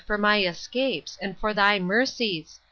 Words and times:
for 0.07 0.17
my 0.17 0.41
escapes, 0.45 1.15
and 1.21 1.37
for 1.37 1.53
thy 1.53 1.77
mercies! 1.77 2.59